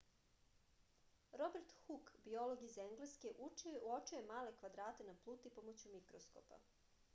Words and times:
robert 1.41 1.73
huk 1.81 2.09
biolog 2.29 2.63
iz 2.69 2.79
engleske 2.85 3.35
uočio 3.49 4.17
je 4.17 4.25
male 4.33 4.57
kvadrate 4.63 5.09
na 5.13 5.17
pluti 5.27 5.55
pomoću 5.61 5.95
mikroskopa 5.97 6.63